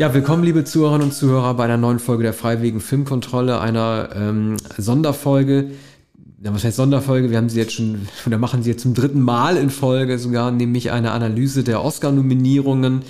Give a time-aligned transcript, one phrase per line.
[0.00, 4.56] Ja, willkommen, liebe Zuhörerinnen und Zuhörer, bei einer neuen Folge der Freiwilligen Filmkontrolle, einer ähm,
[4.78, 5.72] Sonderfolge.
[6.42, 7.28] Ja, was heißt Sonderfolge?
[7.28, 10.52] Wir haben sie jetzt schon, oder machen sie jetzt zum dritten Mal in Folge sogar,
[10.52, 13.02] nämlich eine Analyse der Oscar-Nominierungen.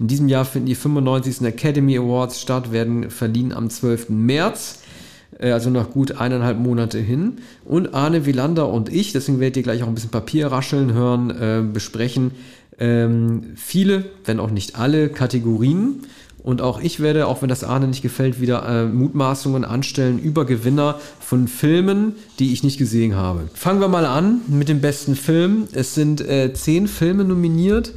[0.00, 1.42] In diesem Jahr finden die 95.
[1.42, 4.08] Academy Awards statt, werden verliehen am 12.
[4.08, 4.78] März
[5.38, 7.42] äh, also noch gut eineinhalb Monate hin.
[7.66, 11.28] Und Arne Wielander und ich, deswegen werdet ihr gleich auch ein bisschen Papier rascheln hören,
[11.28, 12.30] äh, besprechen
[12.78, 16.02] ähm, viele, wenn auch nicht alle Kategorien.
[16.42, 20.44] Und auch ich werde, auch wenn das Arne nicht gefällt, wieder äh, Mutmaßungen anstellen über
[20.44, 23.48] Gewinner von Filmen, die ich nicht gesehen habe.
[23.54, 25.68] Fangen wir mal an mit dem besten Film.
[25.72, 27.92] Es sind äh, zehn Filme nominiert.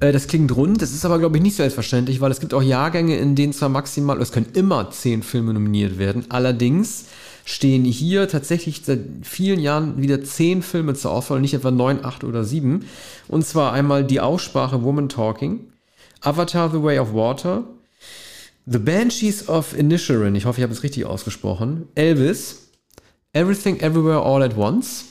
[0.00, 2.62] Äh, das klingt rund, das ist aber, glaube ich, nicht selbstverständlich, weil es gibt auch
[2.62, 6.26] Jahrgänge, in denen zwar maximal, es können immer zehn Filme nominiert werden.
[6.28, 7.06] Allerdings
[7.44, 12.22] stehen hier tatsächlich seit vielen Jahren wieder zehn Filme zur Auswahl, nicht etwa neun, acht
[12.22, 12.84] oder sieben.
[13.26, 15.60] Und zwar einmal die Aussprache Woman Talking,
[16.20, 17.64] Avatar The Way of Water,
[18.70, 22.68] The Banshees of Inisherin, ich hoffe, ich habe es richtig ausgesprochen, Elvis,
[23.32, 25.06] Everything Everywhere All at Once,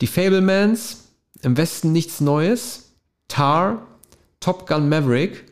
[0.00, 1.08] Die Fablemans,
[1.42, 2.92] Im Westen nichts Neues,
[3.26, 3.84] Tar,
[4.38, 5.44] Top Gun Maverick.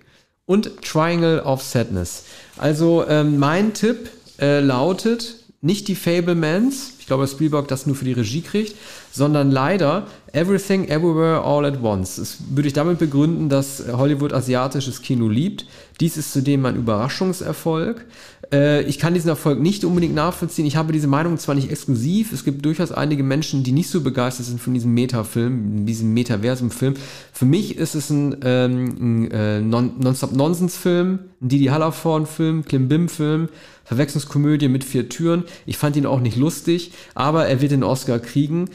[0.46, 2.24] Und Triangle of Sadness.
[2.56, 8.12] Also ähm, mein Tipp äh, lautet nicht die Fablemans, glaube, Spielberg das nur für die
[8.12, 8.76] Regie kriegt,
[9.10, 12.16] sondern leider Everything Everywhere All at Once.
[12.16, 15.66] Das würde ich damit begründen, dass Hollywood asiatisches Kino liebt.
[15.98, 18.06] Dies ist zudem ein Überraschungserfolg.
[18.52, 20.66] Äh, ich kann diesen Erfolg nicht unbedingt nachvollziehen.
[20.66, 22.32] Ich habe diese Meinung zwar nicht exklusiv.
[22.32, 26.94] Es gibt durchaus einige Menschen, die nicht so begeistert sind von diesem Metafilm, diesem Metaversum-Film.
[27.32, 33.48] Für mich ist es ein, ähm, ein äh, Non-Stop-Nonsense-Film, ein Didi Hallervorn-Film, Klimbim-Film,
[33.84, 35.44] Verwechslungskomödie mit vier Türen.
[35.66, 38.68] Ich fand ihn auch nicht lustig, aber er wird den Oscar kriegen.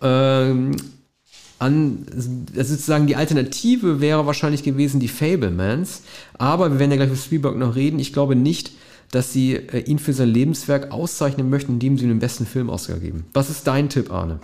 [0.00, 0.76] Ähm,
[1.58, 6.02] an, also sozusagen die Alternative wäre wahrscheinlich gewesen die Fablemans,
[6.34, 7.98] aber wir werden ja gleich über Spielberg noch reden.
[7.98, 8.70] Ich glaube nicht,
[9.10, 12.68] dass sie äh, ihn für sein Lebenswerk auszeichnen möchten, indem sie ihm den besten Film
[12.68, 13.26] Oscar geben.
[13.32, 14.40] Was ist dein Tipp, Arne?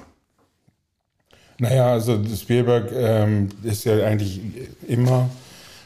[1.58, 4.40] Naja, also Spielberg ähm, ist ja eigentlich
[4.88, 5.30] immer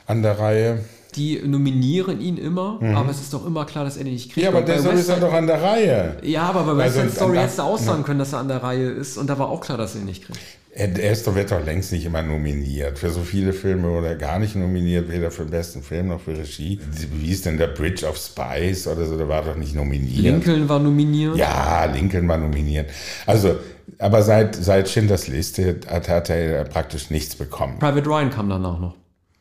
[0.06, 0.84] an der Reihe
[1.16, 2.96] die nominieren ihn immer, mhm.
[2.96, 4.44] aber es ist doch immer klar, dass er den nicht kriegt.
[4.44, 6.16] Ja, aber deshalb ist er doch an der Reihe.
[6.22, 8.62] Ja, aber bei West Side Story hättest du auch sagen können, dass er an der
[8.62, 10.38] Reihe ist und da war auch klar, dass er ihn nicht kriegt.
[10.78, 13.00] Er, er ist doch, wird doch längst nicht immer nominiert.
[13.00, 16.20] Für so viele Filme wurde er gar nicht nominiert, weder für den besten Film noch
[16.20, 16.78] für Regie.
[17.14, 20.22] Wie ist denn der Bridge of Spice oder so, der war doch nicht nominiert.
[20.22, 21.36] Lincoln war nominiert.
[21.36, 22.90] Ja, Lincoln war nominiert.
[23.26, 23.56] Also,
[23.98, 27.80] aber seit, seit Schindlers Liste hat, hat er praktisch nichts bekommen.
[27.80, 28.94] Private Ryan kam danach noch.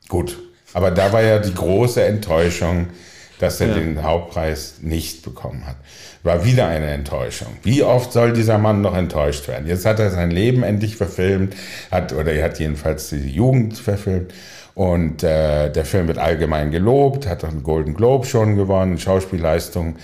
[0.10, 0.40] Gut,
[0.74, 2.88] aber da war ja die große Enttäuschung,
[3.40, 3.74] dass er ja.
[3.76, 5.76] den Hauptpreis nicht bekommen hat.
[6.24, 7.50] War wieder eine Enttäuschung.
[7.64, 9.68] Wie oft soll dieser Mann noch enttäuscht werden?
[9.68, 11.56] Jetzt hat er sein Leben endlich verfilmt,
[11.92, 14.34] hat, oder er hat jedenfalls die Jugend verfilmt.
[14.74, 19.96] Und äh, der Film wird allgemein gelobt, hat einen Golden Globe schon gewonnen, Schauspielleistungen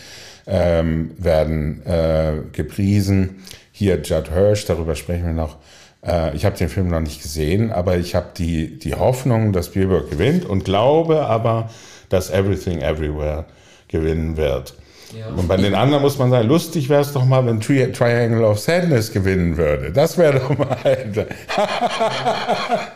[0.48, 3.44] ähm, werden äh, gepriesen.
[3.72, 5.58] Hier Judd Hirsch, darüber sprechen wir noch.
[6.06, 9.68] Äh, ich habe den Film noch nicht gesehen, aber ich habe die, die Hoffnung, dass
[9.68, 11.70] Spielberg gewinnt und glaube aber,
[12.10, 13.46] dass Everything Everywhere
[13.88, 14.74] gewinnen wird.
[15.18, 15.28] Ja.
[15.28, 18.44] Und bei den anderen muss man sagen, lustig wäre es doch mal, wenn Tri Triangle
[18.44, 19.92] of Sadness gewinnen würde.
[19.92, 20.78] Das wäre doch mal.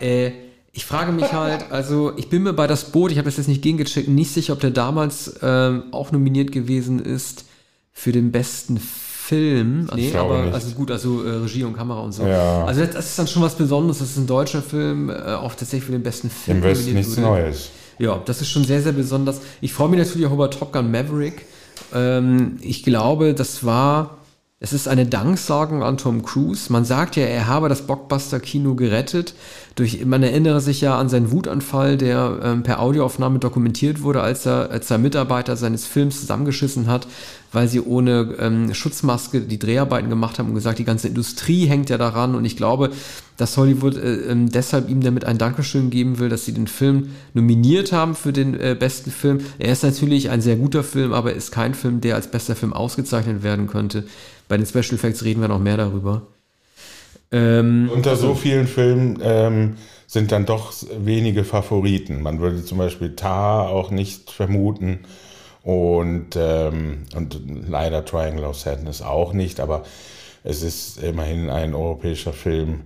[0.02, 0.32] äh,
[0.74, 3.48] ich frage mich halt, also ich bin mir bei das Boot, ich habe das jetzt
[3.48, 7.46] nicht gegengecheckt, nicht sicher, ob der damals ähm, auch nominiert gewesen ist
[7.94, 9.07] für den besten Film.
[9.28, 9.90] Film.
[9.94, 10.54] Nee, aber nicht.
[10.54, 12.26] also gut, also äh, Regie und Kamera und so.
[12.26, 12.64] Ja.
[12.64, 15.84] Also das, das, ist dann schon was Besonderes, dass ein deutscher Film äh, auch tatsächlich
[15.84, 16.58] für den besten Film.
[16.60, 17.28] Im Westen nichts wurde.
[17.28, 17.70] Neues.
[18.00, 19.42] Ja, das ist schon sehr, sehr besonders.
[19.60, 21.46] Ich freue mich natürlich auch über Top Gun Maverick.
[21.94, 24.18] Ähm, ich glaube, das war,
[24.62, 26.72] es ist eine Danksagung an Tom Cruise.
[26.72, 29.34] Man sagt ja, er habe das Blockbuster-Kino gerettet.
[29.76, 34.46] Durch, man erinnere sich ja an seinen Wutanfall, der ähm, per Audioaufnahme dokumentiert wurde, als
[34.46, 37.08] er als er Mitarbeiter seines Films zusammengeschissen hat,
[37.52, 41.90] weil sie ohne ähm, Schutzmaske die Dreharbeiten gemacht haben und gesagt, die ganze Industrie hängt
[41.90, 42.36] ja daran.
[42.36, 42.92] Und ich glaube,
[43.38, 47.12] dass Hollywood äh, ähm, deshalb ihm damit ein Dankeschön geben will, dass sie den Film
[47.34, 49.40] nominiert haben für den äh, besten Film.
[49.60, 52.74] Er ist natürlich ein sehr guter Film, aber ist kein Film, der als bester Film
[52.74, 54.04] ausgezeichnet werden könnte.
[54.48, 56.24] Bei den Special Effects reden wir noch mehr darüber.
[57.32, 62.22] Ähm, Unter so vielen Filmen ähm, sind dann doch wenige Favoriten.
[62.22, 65.00] Man würde zum Beispiel Tar auch nicht vermuten
[65.68, 69.84] und, ähm, und leider Triangle of Sadness auch nicht, aber
[70.46, 72.84] es ist immerhin ein europäischer Film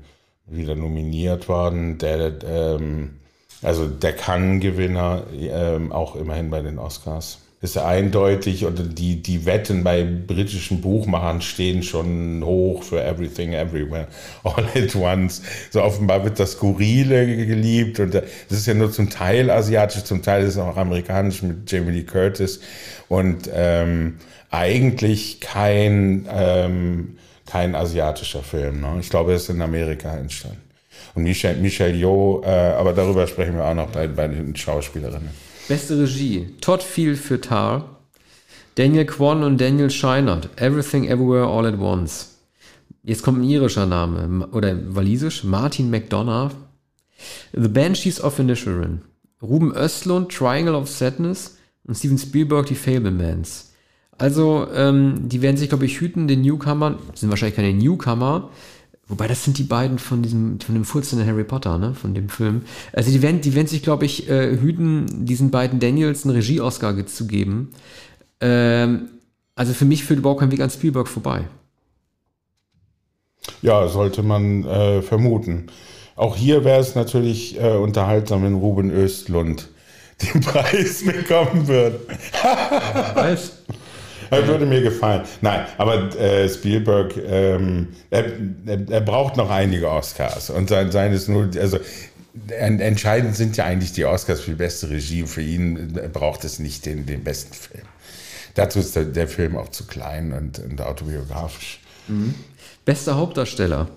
[0.48, 3.20] wieder nominiert worden, der ähm,
[3.62, 7.41] also der Cannes-Gewinner ähm, auch immerhin bei den Oscars.
[7.62, 14.08] Ist eindeutig und die, die Wetten bei britischen Buchmachern stehen schon hoch für Everything Everywhere
[14.44, 15.44] All at Once.
[15.70, 20.24] So offenbar wird das Skurrile geliebt und das ist ja nur zum Teil asiatisch, zum
[20.24, 22.62] Teil ist es auch amerikanisch mit Jamie Lee Curtis
[23.10, 24.18] und ähm,
[24.50, 28.82] eigentlich kein, ähm, kein asiatischer Film.
[28.82, 28.98] Ne?
[29.02, 30.62] Ich glaube, er ist in Amerika entstanden.
[31.14, 35.51] Und Michelle, Michelle Yeoh, äh, aber darüber sprechen wir auch noch bei, bei den Schauspielerinnen.
[35.68, 36.48] Beste Regie.
[36.62, 38.02] Todd Field für Tar.
[38.76, 40.50] Daniel Kwan und Daniel Scheinert.
[40.58, 42.38] Everything Everywhere All at Once.
[43.04, 44.48] Jetzt kommt ein irischer Name.
[44.48, 45.44] Oder walisisch.
[45.44, 46.52] Martin McDonough.
[47.54, 49.02] The Banshees of Inisherin.
[49.42, 51.58] Ruben Östlund, Triangle of Sadness.
[51.84, 53.72] Und Steven Spielberg, die Fablemans.
[54.18, 58.52] Also, ähm, die werden sich, glaube ich, hüten, den Newcomern, sind wahrscheinlich keine Newcomer,
[59.12, 62.30] Wobei das sind die beiden von diesem, von dem furzenden Harry Potter, ne, von dem
[62.30, 62.62] Film.
[62.94, 67.06] Also die werden, die werden sich, glaube ich, äh, hüten, diesen beiden Daniels einen Regie-Oscar
[67.06, 67.74] zu geben.
[68.40, 69.10] Ähm,
[69.54, 71.44] also für mich führt überhaupt kein Weg an Spielberg vorbei.
[73.62, 75.68] Ja, sollte man äh, vermuten.
[76.16, 79.68] Auch hier wäre es natürlich äh, unterhaltsam, wenn Ruben Östlund
[80.22, 82.00] den Preis bekommen würde.
[83.14, 83.58] Weiß.
[84.32, 85.24] Das würde mir gefallen.
[85.42, 88.26] Nein, aber äh, Spielberg, ähm, er,
[88.66, 90.50] er, braucht noch einige Oscars.
[90.50, 91.78] Und sein, seines nur, also
[92.48, 95.24] entscheidend sind ja eigentlich die Oscars für die beste Regie.
[95.28, 97.84] Für ihn braucht es nicht den, den besten Film.
[98.56, 101.82] Dazu ist der, der Film auch zu klein und, und autobiografisch.
[102.08, 102.34] Mhm.
[102.86, 103.90] Bester Hauptdarsteller.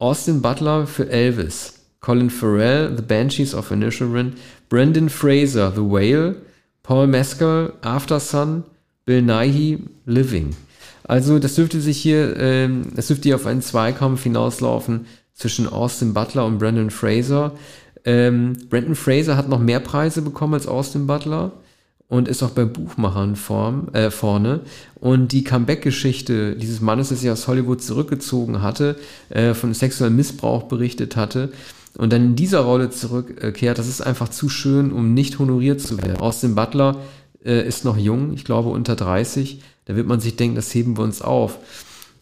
[0.00, 1.74] Austin Butler für Elvis.
[2.00, 4.34] Colin Farrell, The Banshees of Inisherin.
[4.68, 6.36] Brendan Fraser, The Whale.
[6.82, 8.64] Paul Mescal, After Sun.
[9.10, 10.54] Bill Nighy Living.
[11.02, 16.14] Also das dürfte sich hier, ähm, das dürfte hier auf einen Zweikampf hinauslaufen zwischen Austin
[16.14, 17.50] Butler und Brandon Fraser.
[18.04, 21.50] Ähm, Brandon Fraser hat noch mehr Preise bekommen als Austin Butler
[22.06, 24.60] und ist auch bei Buchmachern form, äh, vorne.
[25.00, 28.94] Und die Comeback-Geschichte dieses Mannes, der sich aus Hollywood zurückgezogen hatte,
[29.30, 31.50] äh, von sexuellem Missbrauch berichtet hatte
[31.98, 35.98] und dann in dieser Rolle zurückkehrt, das ist einfach zu schön, um nicht honoriert zu
[35.98, 36.18] werden.
[36.18, 36.96] Austin Butler
[37.44, 39.60] äh, ist noch jung, ich glaube unter 30.
[39.86, 41.58] Da wird man sich denken, das heben wir uns auf.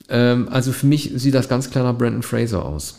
[0.09, 2.99] Ähm, also für mich sieht das ganz klar nach Brandon Fraser aus.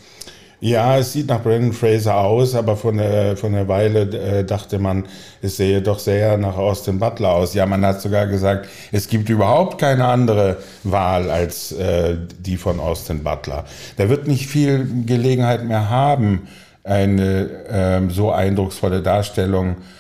[0.62, 4.78] Ja, es sieht nach Brandon Fraser aus, aber von der, von der Weile äh, dachte
[4.78, 5.06] man,
[5.42, 7.54] es sehe doch sehr nach Austin Butler aus.
[7.54, 12.82] Ja, man hat sogar gesagt, es gibt überhaupt keine andere Wahl als äh, die von
[12.82, 13.64] Austin Butler.
[13.98, 16.50] Der wird nicht viel Gelegenheit mehr haben,
[16.84, 19.99] eine äh, so eindrucksvolle Darstellung äh,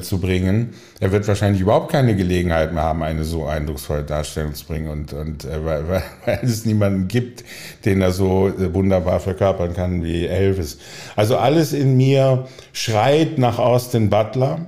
[0.00, 0.74] zu bringen.
[1.00, 5.12] Er wird wahrscheinlich überhaupt keine Gelegenheit mehr haben, eine so eindrucksvolle Darstellung zu bringen und,
[5.12, 7.44] und äh, weil, weil, weil es niemanden gibt,
[7.84, 10.78] den er so äh, wunderbar verkörpern kann wie Elvis.
[11.16, 14.66] Also alles in mir schreit nach Austin Butler.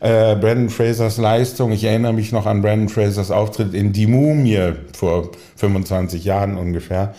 [0.00, 1.72] Äh, Brandon Frasers Leistung.
[1.72, 7.14] Ich erinnere mich noch an Brandon Frasers Auftritt in Die Mumie vor 25 Jahren ungefähr.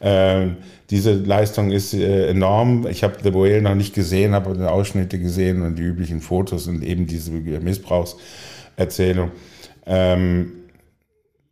[0.00, 0.48] Äh,
[0.90, 2.86] diese Leistung ist äh, enorm.
[2.86, 6.66] Ich habe The Whale noch nicht gesehen, habe die Ausschnitte gesehen und die üblichen Fotos
[6.66, 9.32] und eben diese Missbrauchserzählung.
[9.86, 10.52] Ähm,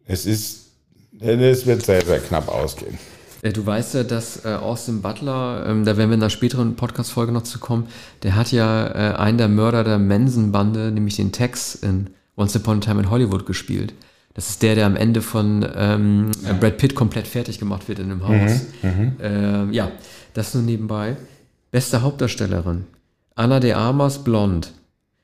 [0.07, 0.71] es ist,
[1.19, 2.97] es wird sehr, sehr knapp ausgehen.
[3.43, 6.77] Äh, du weißt ja, dass äh, Austin Butler, ähm, da werden wir in einer späteren
[6.77, 7.89] Podcast-Folge noch zu kommen,
[8.23, 12.79] der hat ja äh, einen der Mörder der Manson-Bande, nämlich den Tex in Once Upon
[12.79, 13.95] a Time in Hollywood gespielt.
[14.37, 16.53] Das ist der, der am Ende von ähm, ja.
[16.53, 18.67] Brad Pitt komplett fertig gemacht wird in einem Haus.
[18.83, 19.91] Mhm, äh, ja,
[20.35, 21.17] das nur nebenbei.
[21.71, 22.85] Beste Hauptdarstellerin.
[23.35, 24.73] Anna de Armas, Blond.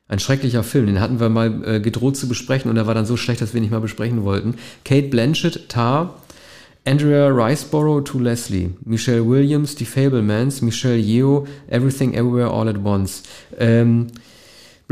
[0.07, 3.05] Ein schrecklicher Film, den hatten wir mal äh, gedroht zu besprechen und er war dann
[3.05, 4.55] so schlecht, dass wir nicht mal besprechen wollten.
[4.83, 6.15] Kate Blanchett, Tar.
[6.83, 8.71] Andrea Riceborough to Leslie.
[8.83, 10.63] Michelle Williams, Die Fablemans.
[10.63, 13.21] Michelle Yeoh, Everything Everywhere All at Once.
[13.59, 14.07] Ähm,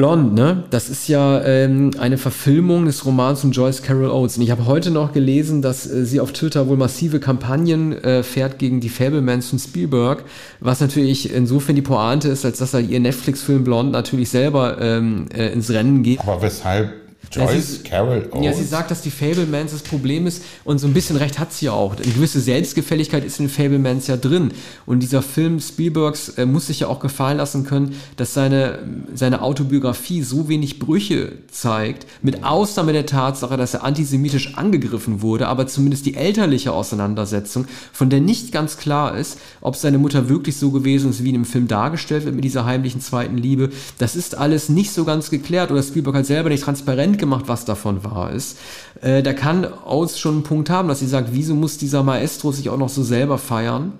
[0.01, 0.63] Blonde, ne?
[0.71, 4.37] Das ist ja ähm, eine Verfilmung des Romans von Joyce Carol Oates.
[4.37, 8.23] Und ich habe heute noch gelesen, dass äh, sie auf Twitter wohl massive Kampagnen äh,
[8.23, 10.23] fährt gegen die Fablemans von Spielberg,
[10.59, 15.27] was natürlich insofern die Pointe ist, als dass er ihr Netflix-Film Blonde natürlich selber ähm,
[15.35, 16.19] äh, ins Rennen geht.
[16.21, 17.00] Aber weshalb
[17.31, 18.45] Joyce ja, sie, Carol Oates.
[18.45, 21.53] Ja, sie sagt, dass die Fablemans das Problem ist und so ein bisschen recht hat
[21.53, 21.95] sie ja auch.
[21.95, 24.51] Eine gewisse Selbstgefälligkeit ist in den Fablemans ja drin.
[24.85, 28.79] Und dieser Film Spielbergs äh, muss sich ja auch gefallen lassen können, dass seine,
[29.13, 35.47] seine Autobiografie so wenig Brüche zeigt, mit Ausnahme der Tatsache, dass er antisemitisch angegriffen wurde,
[35.47, 40.57] aber zumindest die elterliche Auseinandersetzung, von der nicht ganz klar ist, ob seine Mutter wirklich
[40.57, 43.69] so gewesen ist, wie in dem Film dargestellt wird mit dieser heimlichen zweiten Liebe.
[43.99, 47.65] Das ist alles nicht so ganz geklärt oder Spielberg hat selber nicht transparent gemacht, was
[47.65, 48.57] davon wahr ist.
[49.01, 52.51] Äh, da kann Oates schon einen Punkt haben, dass sie sagt, wieso muss dieser Maestro
[52.51, 53.93] sich auch noch so selber feiern?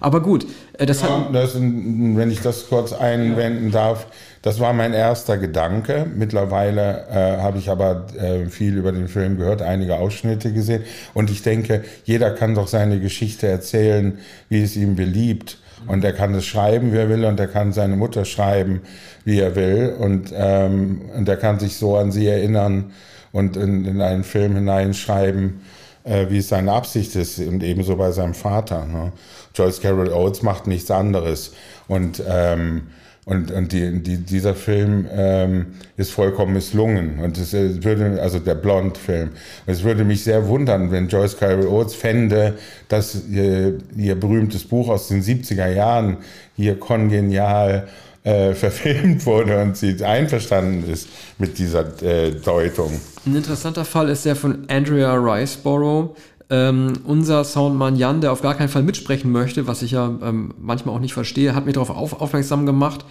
[0.00, 1.34] Aber gut, äh, das ja, hat.
[1.34, 4.06] Das, wenn ich das kurz einwenden darf,
[4.42, 6.06] das war mein erster Gedanke.
[6.14, 10.84] Mittlerweile äh, habe ich aber äh, viel über den Film gehört, einige Ausschnitte gesehen.
[11.14, 15.58] Und ich denke, jeder kann doch seine Geschichte erzählen, wie es ihm beliebt.
[15.86, 18.82] Und er kann es schreiben, wie er will, und er kann seine Mutter schreiben,
[19.24, 19.94] wie er will.
[19.98, 22.92] Und, ähm, und er kann sich so an sie erinnern
[23.32, 25.60] und in, in einen Film hineinschreiben,
[26.04, 27.38] äh, wie es seine Absicht ist.
[27.38, 28.86] Und ebenso bei seinem Vater.
[28.86, 29.12] Ne?
[29.54, 31.52] Joyce Carol Oates macht nichts anderes.
[31.86, 32.88] Und ähm,
[33.28, 35.66] und, und die, die, dieser Film ähm,
[35.98, 37.18] ist vollkommen misslungen.
[37.18, 39.32] Und es würde, also der Blond-Film.
[39.66, 42.54] Es würde mich sehr wundern, wenn Joyce Carol Oates fände,
[42.88, 46.16] dass ihr, ihr berühmtes Buch aus den 70er Jahren
[46.56, 47.88] hier kongenial
[48.24, 52.98] äh, verfilmt wurde und sie einverstanden ist mit dieser äh, Deutung.
[53.26, 56.16] Ein interessanter Fall ist der von Andrea Riceborough,
[56.50, 60.54] ähm, unser Soundmann Jan, der auf gar keinen Fall mitsprechen möchte, was ich ja ähm,
[60.58, 63.04] manchmal auch nicht verstehe, hat mich darauf auf, aufmerksam gemacht,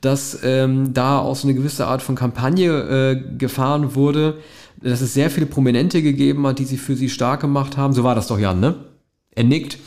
[0.00, 4.38] dass ähm, da auch so eine gewisse Art von Kampagne äh, gefahren wurde,
[4.82, 7.92] dass es sehr viele Prominente gegeben hat, die sich für sie stark gemacht haben.
[7.92, 8.76] So war das doch, Jan, ne?
[9.32, 9.78] Er nickt.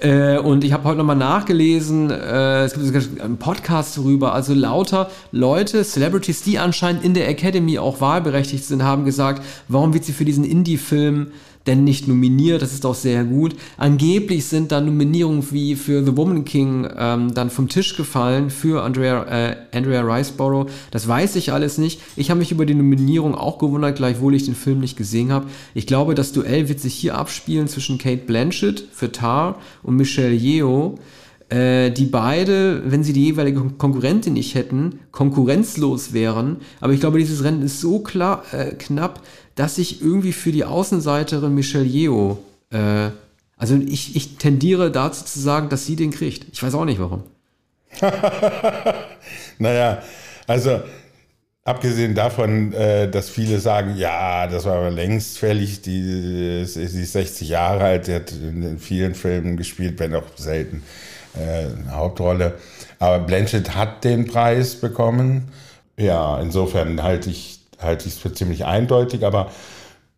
[0.00, 5.10] Äh, und ich habe heute nochmal nachgelesen, äh, es gibt einen Podcast darüber, also lauter
[5.32, 10.12] Leute, Celebrities, die anscheinend in der Academy auch wahlberechtigt sind, haben gesagt, warum wird sie
[10.12, 11.28] für diesen Indie-Film
[11.68, 12.62] denn nicht nominiert.
[12.62, 13.54] Das ist auch sehr gut.
[13.76, 18.82] Angeblich sind dann Nominierungen wie für The Woman King ähm, dann vom Tisch gefallen für
[18.82, 20.70] Andrea, äh, Andrea Riceborough.
[20.90, 22.00] Das weiß ich alles nicht.
[22.16, 25.46] Ich habe mich über die Nominierung auch gewundert, gleichwohl ich den Film nicht gesehen habe.
[25.74, 30.34] Ich glaube, das Duell wird sich hier abspielen zwischen Kate Blanchett für Tar und Michelle
[30.34, 30.98] Yeoh
[31.50, 36.58] äh, die beide, wenn sie die jeweilige Konkurrentin nicht hätten, konkurrenzlos wären.
[36.80, 39.22] Aber ich glaube, dieses Rennen ist so klar, äh, knapp,
[39.54, 42.38] dass ich irgendwie für die Außenseiterin Michelle Yeoh,
[42.70, 43.10] äh,
[43.56, 46.46] also ich, ich tendiere dazu zu sagen, dass sie den kriegt.
[46.52, 47.22] Ich weiß auch nicht warum.
[49.58, 50.02] naja,
[50.46, 50.80] also
[51.68, 57.12] abgesehen davon, äh, dass viele sagen, ja, das war aber längst fällig, die, sie ist
[57.12, 60.82] 60 Jahre alt, die hat in vielen Filmen gespielt, wenn auch selten
[61.34, 62.54] äh, eine Hauptrolle.
[62.98, 65.48] Aber Blanchett hat den Preis bekommen.
[65.96, 69.50] Ja, insofern halte ich halte ich es für ziemlich eindeutig, aber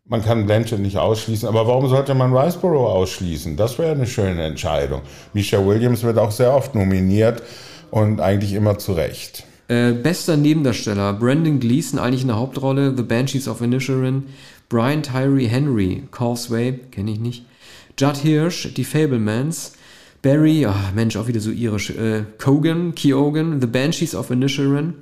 [0.07, 1.49] man kann Blanchett nicht ausschließen.
[1.49, 3.57] Aber warum sollte man Riceborough ausschließen?
[3.57, 5.03] Das wäre eine schöne Entscheidung.
[5.33, 7.43] Misha Williams wird auch sehr oft nominiert
[7.91, 9.45] und eigentlich immer zu Recht.
[9.71, 14.25] Äh, bester Nebendarsteller, Brandon Gleason eigentlich in der Hauptrolle, The Banshees of Inisherin,
[14.69, 17.45] Brian Tyree Henry, Causeway, kenne ich nicht,
[17.97, 19.75] Judd Hirsch, Die Fablemans,
[20.23, 24.95] Barry, ach Mensch, auch wieder so irisch, äh, Kogan, Keogan, The Banshees of Inisherin,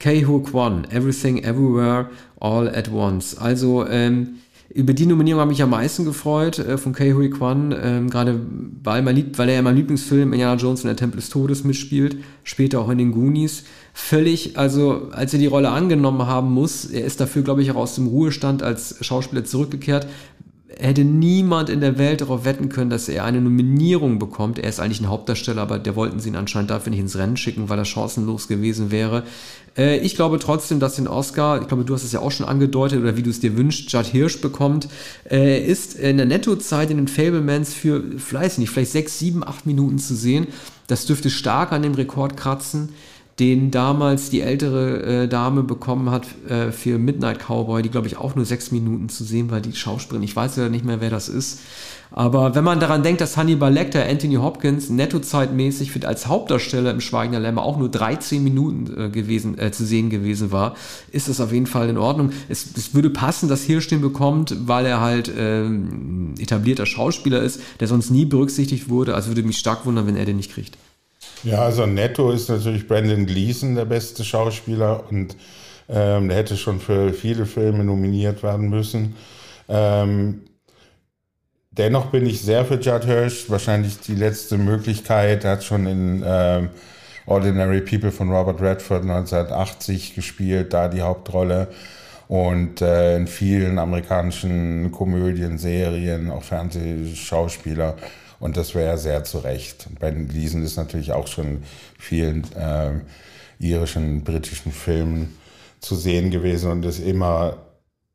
[0.00, 3.38] Kei-Ho Kwan, Everything Everywhere All at Once.
[3.38, 4.38] Also ähm,
[4.76, 8.38] über die Nominierung habe ich am meisten gefreut äh, von Kei-Hui Kwan, ähm, gerade
[8.82, 12.80] weil, weil er ja mein Lieblingsfilm Indiana Jones und der Tempel des Todes mitspielt, später
[12.80, 13.64] auch in den Goonies.
[13.98, 17.76] Völlig, also als er die Rolle angenommen haben muss, er ist dafür, glaube ich, auch
[17.76, 20.06] aus dem Ruhestand als Schauspieler zurückgekehrt,
[20.68, 24.58] hätte niemand in der Welt darauf wetten können, dass er eine Nominierung bekommt.
[24.58, 27.38] Er ist eigentlich ein Hauptdarsteller, aber der wollten sie ihn anscheinend dafür nicht ins Rennen
[27.38, 29.22] schicken, weil er chancenlos gewesen wäre.
[29.78, 32.46] Äh, ich glaube trotzdem, dass den Oscar, ich glaube, du hast es ja auch schon
[32.46, 34.88] angedeutet oder wie du es dir wünschst, Judd Hirsch bekommt.
[35.30, 39.64] Äh, ist in der Nettozeit in den Fablemans für, vielleicht nicht, vielleicht sechs, sieben, acht
[39.64, 40.48] Minuten zu sehen.
[40.86, 42.90] Das dürfte stark an dem Rekord kratzen
[43.38, 48.16] den damals die ältere äh, Dame bekommen hat äh, für Midnight Cowboy, die glaube ich
[48.16, 50.22] auch nur sechs Minuten zu sehen war, die Schauspielerin.
[50.22, 51.60] Ich weiß ja nicht mehr, wer das ist.
[52.10, 57.00] Aber wenn man daran denkt, dass Hannibal Lecter, Anthony Hopkins, nettozeitmäßig für, als Hauptdarsteller im
[57.00, 60.76] Schweigen der Lämmer auch nur 13 Minuten äh, gewesen, äh, zu sehen gewesen war,
[61.10, 62.30] ist das auf jeden Fall in Ordnung.
[62.48, 67.60] Es, es würde passen, dass Hirsch den bekommt, weil er halt ähm, etablierter Schauspieler ist,
[67.80, 69.14] der sonst nie berücksichtigt wurde.
[69.14, 70.78] Also würde mich stark wundern, wenn er den nicht kriegt.
[71.42, 75.36] Ja, also netto ist natürlich Brandon Gleason der beste Schauspieler und
[75.88, 79.14] ähm, der hätte schon für viele Filme nominiert werden müssen.
[79.68, 80.42] Ähm,
[81.70, 85.44] dennoch bin ich sehr für Judd Hirsch, wahrscheinlich die letzte Möglichkeit.
[85.44, 86.70] Er hat schon in ähm,
[87.26, 91.68] Ordinary People von Robert Redford 1980 gespielt, da die Hauptrolle.
[92.28, 97.94] Und äh, in vielen amerikanischen Komödien, Serien, auch Fernsehschauspieler.
[98.38, 99.88] Und das wäre sehr zu Recht.
[99.98, 101.62] Ben Gleason ist natürlich auch schon in
[101.98, 103.00] vielen äh,
[103.58, 105.36] irischen, britischen Filmen
[105.80, 107.56] zu sehen gewesen und ist immer,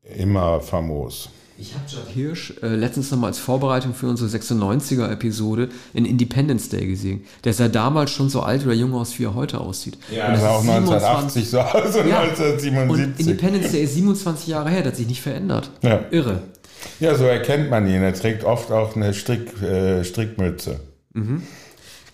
[0.02, 1.30] immer famos.
[1.58, 6.86] Ich habe Judd Hirsch äh, letztens nochmal als Vorbereitung für unsere 96er-Episode in Independence Day
[6.86, 7.24] gesehen.
[7.44, 9.96] Der sah damals schon so alt oder jung aus, wie er heute aussieht.
[10.10, 12.20] Ja, und das sah auch 1980 so aus und ja.
[12.20, 12.72] 1977.
[12.88, 15.70] Und Independence Day ist 27 Jahre her, der hat sich nicht verändert.
[15.82, 16.00] Ja.
[16.10, 16.42] Irre.
[17.00, 18.02] Ja, so erkennt man ihn.
[18.02, 20.80] Er trägt oft auch eine Strick, äh, Strickmütze.
[21.14, 21.42] Mhm.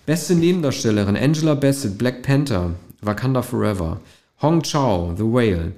[0.05, 2.71] Beste Nebendarstellerin Angela Bassett, Black Panther,
[3.01, 4.01] Wakanda Forever.
[4.41, 5.73] Hong Chao, The Whale.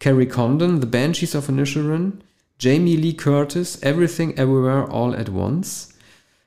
[0.00, 2.14] Carrie Condon, The Banshees of Inisherin.
[2.58, 5.93] Jamie Lee Curtis, Everything Everywhere All at Once.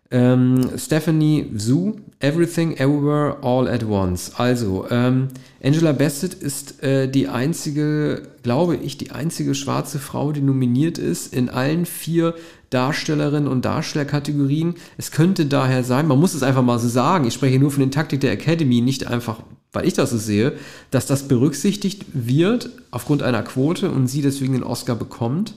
[0.10, 4.32] Ähm, Stephanie Zhu, Everything Everywhere All at Once.
[4.38, 5.28] Also, ähm,
[5.62, 11.34] Angela Bassett ist äh, die einzige, glaube ich, die einzige schwarze Frau, die nominiert ist
[11.34, 12.36] in allen vier
[12.70, 14.76] Darstellerinnen und Darstellerkategorien.
[14.98, 17.82] Es könnte daher sein, man muss es einfach mal so sagen, ich spreche nur von
[17.82, 19.42] den Taktik der Academy, nicht einfach,
[19.74, 20.54] weil ich das so sehe,
[20.92, 25.54] dass das berücksichtigt wird aufgrund einer Quote und sie deswegen den Oscar bekommt.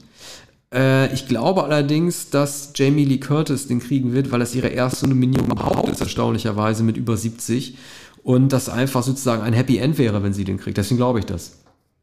[0.72, 5.08] Äh, ich glaube allerdings, dass Jamie Lee Curtis den kriegen wird, weil das ihre erste
[5.08, 7.76] Nominierung überhaupt ist, erstaunlicherweise mit über 70.
[8.22, 10.76] Und das einfach sozusagen ein Happy End wäre, wenn sie den kriegt.
[10.76, 11.52] Deswegen glaube ich das.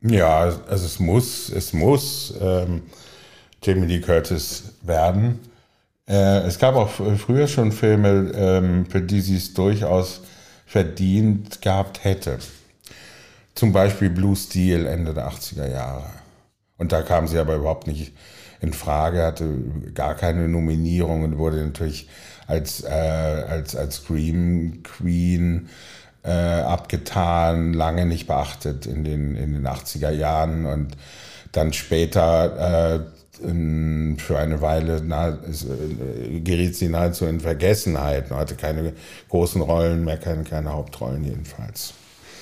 [0.02, 2.84] Ja, also es muss, es muss ähm,
[3.64, 5.40] Jamie Lee Curtis werden.
[6.08, 10.22] Äh, es gab auch früher schon Filme, ähm, für die sie es durchaus
[10.66, 12.40] verdient gehabt hätte.
[13.56, 16.06] Zum Beispiel Blue Steel Ende der 80er Jahre.
[16.78, 18.14] Und da kam sie aber überhaupt nicht
[18.62, 19.48] in Frage, hatte
[19.94, 22.10] gar keine Nominierung und wurde natürlich
[22.48, 25.70] als, äh, als, als Scream Queen
[26.24, 30.98] äh, abgetan, lange nicht beachtet in den, in den 80er Jahren und
[31.52, 38.38] dann später äh, in, für eine Weile nahe, äh, geriet sie nahezu in Vergessenheit und
[38.38, 38.94] hatte keine
[39.30, 41.94] großen Rollen mehr, keine, keine Hauptrollen jedenfalls.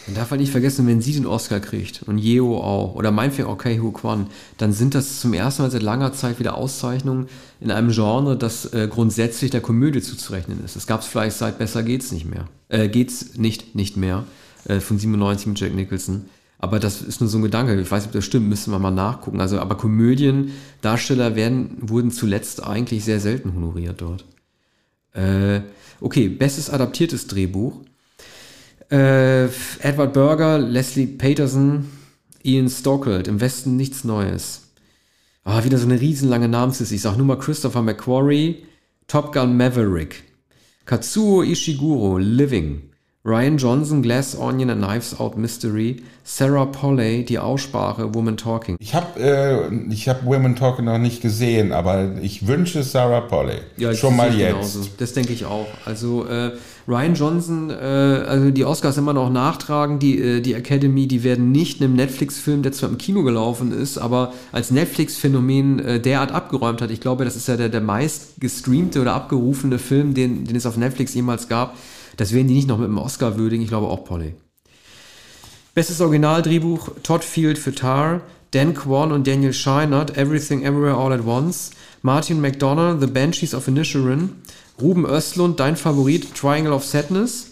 [0.07, 3.47] Man darf halt nicht vergessen, wenn sie den Oscar kriegt und Yeo auch oder meinetwegen
[3.47, 7.27] auch Kei Hu Kwan, dann sind das zum ersten Mal seit langer Zeit wieder Auszeichnungen
[7.59, 10.75] in einem Genre, das äh, grundsätzlich der Komödie zuzurechnen ist.
[10.75, 12.47] Das gab es vielleicht seit Besser geht's nicht mehr.
[12.69, 14.25] Äh, geht's nicht, nicht mehr.
[14.65, 16.25] Äh, von 97 mit Jack Nicholson.
[16.57, 17.79] Aber das ist nur so ein Gedanke.
[17.79, 19.41] Ich weiß nicht, ob das stimmt, müssen wir mal nachgucken.
[19.41, 24.25] Also, aber Komödiendarsteller werden, wurden zuletzt eigentlich sehr selten honoriert dort.
[25.13, 25.61] Äh,
[26.01, 27.81] okay, bestes adaptiertes Drehbuch.
[28.91, 31.89] Äh, Edward Berger, Leslie Paterson,
[32.43, 34.73] Ian Stockelt, im Westen nichts Neues.
[35.43, 36.95] Ah, wieder so eine riesenlange Namensliste.
[36.95, 38.65] Ich sag nur mal Christopher McQuarrie,
[39.07, 40.23] Top Gun Maverick,
[40.85, 42.89] Katsuo Ishiguro, Living,
[43.25, 48.77] Ryan Johnson, Glass Onion and Knives Out Mystery, Sarah Polley, die Aussprache, Woman Talking.
[48.79, 53.57] Ich habe äh, hab Woman Talking noch nicht gesehen, aber ich wünsche Sarah Polley.
[53.77, 54.51] Ja, schon mal jetzt.
[54.51, 54.79] Genauso.
[54.99, 55.65] Das denke ich auch.
[55.85, 56.51] Also äh,
[56.87, 61.51] Ryan Johnson, äh, also die Oscars immer noch nachtragen, die, äh, die Academy, die werden
[61.51, 66.79] nicht einem Netflix-Film, der zwar im Kino gelaufen ist, aber als Netflix-Phänomen äh, derart abgeräumt
[66.79, 66.91] hat.
[66.91, 70.67] Ich glaube, das ist ja der, der meist gestreamte oder abgerufene Film, den, den es
[70.67, 71.75] auf Netflix jemals gab.
[72.17, 74.33] Das werden die nicht noch mit einem Oscar würdigen, ich glaube auch Polly.
[75.73, 81.25] Bestes Originaldrehbuch Todd Field für Tar, Dan Kwan und Daniel Scheinert, Everything Everywhere All at
[81.25, 84.29] Once, Martin McDonough, The Banshees of Inisherin,
[84.81, 87.47] Ruben Östlund, dein Favorit, Triangle of Sadness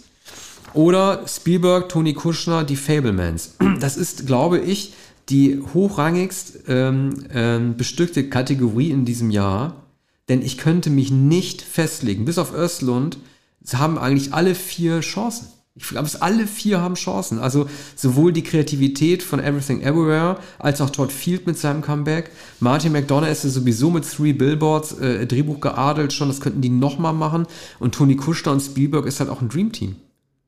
[0.72, 3.56] oder Spielberg, Tony Kushner, Die Fablemans.
[3.80, 4.94] Das ist, glaube ich,
[5.28, 9.84] die hochrangigst ähm, ähm, bestückte Kategorie in diesem Jahr,
[10.28, 13.18] denn ich könnte mich nicht festlegen, bis auf Östlund,
[13.64, 15.48] Sie haben eigentlich alle vier Chancen.
[15.76, 17.40] Ich glaube, alle vier haben Chancen.
[17.40, 22.30] Also sowohl die Kreativität von Everything Everywhere als auch Todd Field mit seinem Comeback.
[22.60, 26.28] Martin McDonough ist ja sowieso mit Three Billboards äh, Drehbuch geadelt schon.
[26.28, 27.46] Das könnten die nochmal machen.
[27.80, 29.96] Und Tony Kushner und Spielberg ist halt auch ein Dreamteam.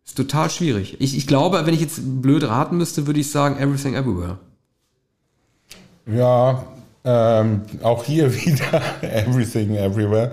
[0.05, 1.01] Ist total schwierig.
[1.01, 4.39] Ich, ich glaube, wenn ich jetzt blöd raten müsste, würde ich sagen Everything Everywhere.
[6.07, 6.67] Ja,
[7.05, 10.33] ähm, auch hier wieder Everything Everywhere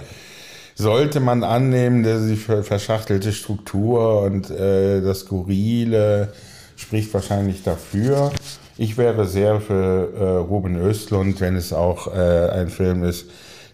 [0.76, 6.34] sollte man annehmen, dass die verschachtelte Struktur und äh, das Skurrile
[6.76, 8.32] spricht wahrscheinlich dafür.
[8.78, 13.30] Ich wäre sehr für äh, Ruben Östlund, wenn es auch äh, ein Film ist,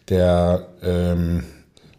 [0.09, 1.43] der, ähm,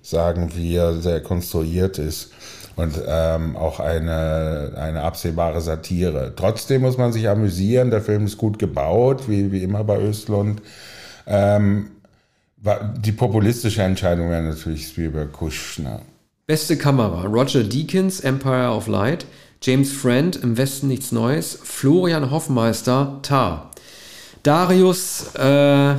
[0.02, 2.32] sagen wir, sehr konstruiert ist
[2.76, 6.34] und ähm, auch eine, eine absehbare Satire.
[6.36, 10.62] Trotzdem muss man sich amüsieren, der Film ist gut gebaut, wie, wie immer bei Östlund.
[11.26, 11.90] Ähm,
[12.62, 16.02] die populistische Entscheidung wäre natürlich Spielberg Kushner.
[16.46, 19.24] Beste Kamera: Roger Deakins, Empire of Light,
[19.62, 23.70] James Friend, Im Westen nichts Neues, Florian Hoffmeister, Tar.
[24.42, 25.94] Darius äh,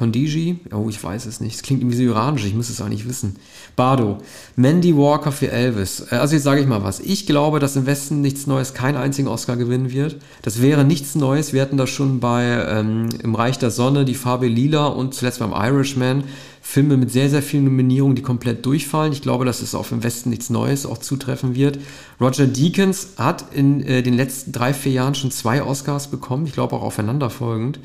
[0.00, 1.56] Kondiji, oh, ich weiß es nicht.
[1.56, 3.36] Es klingt irgendwie so iranisch, ich muss es eigentlich wissen.
[3.76, 4.16] Bardo,
[4.56, 6.06] Mandy Walker für Elvis.
[6.10, 7.00] Äh, also jetzt sage ich mal was.
[7.00, 10.16] Ich glaube, dass im Westen nichts Neues keinen einzigen Oscar gewinnen wird.
[10.40, 11.52] Das wäre nichts Neues.
[11.52, 15.40] Wir hatten das schon bei ähm, Im Reich der Sonne, die Farbe Lila und zuletzt
[15.40, 16.24] beim Irishman.
[16.62, 19.12] Filme mit sehr, sehr vielen Nominierungen, die komplett durchfallen.
[19.12, 21.78] Ich glaube, dass es auf im Westen nichts Neues auch zutreffen wird.
[22.18, 26.46] Roger Deakins hat in äh, den letzten drei, vier Jahren schon zwei Oscars bekommen.
[26.46, 27.80] Ich glaube auch aufeinanderfolgend.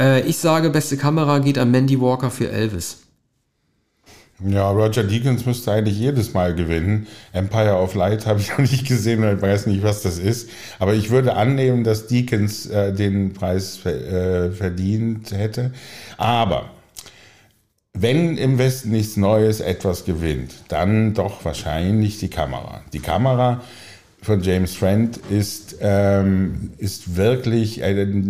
[0.00, 2.98] Äh, ich sage, beste Kamera geht an Mandy Walker für Elvis.
[4.48, 7.06] Ja, Roger Deakins müsste eigentlich jedes Mal gewinnen.
[7.34, 10.48] Empire of Light habe ich noch nicht gesehen und weiß nicht, was das ist.
[10.78, 15.72] Aber ich würde annehmen, dass Deakins äh, den Preis äh, verdient hätte.
[16.16, 16.70] Aber
[17.92, 22.80] wenn im Westen nichts Neues etwas gewinnt, dann doch wahrscheinlich die Kamera.
[22.94, 23.60] Die Kamera
[24.22, 27.82] von James Friend ist, ähm, ist wirklich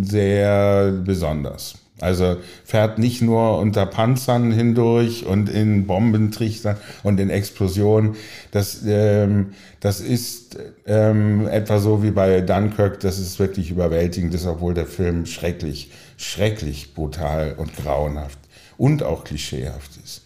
[0.02, 1.74] sehr besonders.
[2.00, 8.16] Also fährt nicht nur unter Panzern hindurch und in Bombentrichtern und in Explosionen.
[8.52, 13.00] Das, ähm, das ist ähm, etwa so wie bei Dunkirk.
[13.00, 18.38] Das ist wirklich überwältigend, ist, obwohl der Film schrecklich, schrecklich brutal und grauenhaft
[18.78, 20.22] und auch klischeehaft ist.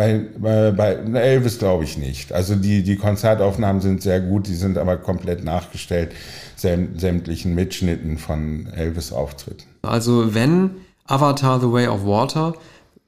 [0.00, 2.32] Bei, bei, Elvis glaube ich nicht.
[2.32, 6.12] Also die, die Konzertaufnahmen sind sehr gut, die sind aber komplett nachgestellt,
[6.56, 9.64] sämtlichen Mitschnitten von Elvis-Auftritten.
[9.82, 10.70] Also wenn
[11.04, 12.54] Avatar The Way of Water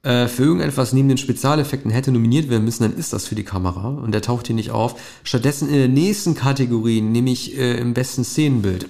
[0.03, 3.43] äh, für irgendetwas neben den Spezialeffekten hätte nominiert werden müssen, dann ist das für die
[3.43, 4.95] Kamera und der taucht hier nicht auf.
[5.23, 8.85] Stattdessen in der nächsten Kategorie, nämlich äh, im besten Szenenbild.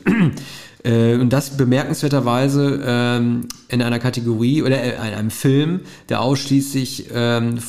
[0.83, 7.59] Äh, und das bemerkenswerterweise ähm, in einer Kategorie oder in einem Film, der ausschließlich ähm,